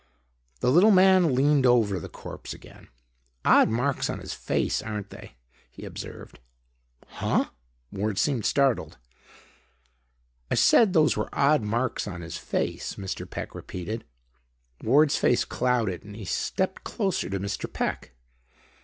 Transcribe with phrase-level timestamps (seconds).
[0.61, 2.87] The little man leaned over the corpse again.
[3.45, 5.35] "Odd marks on his face, aren't they?"
[5.69, 6.39] he observed.
[7.05, 7.51] "Huh?"
[7.91, 8.97] Ward seemed startled.
[10.49, 13.29] "I said those were odd marks on his face," Mr.
[13.29, 14.03] Peck repeated.
[14.83, 17.71] Ward's face clouded and he stepped closer to Mr.
[17.71, 18.13] Peck.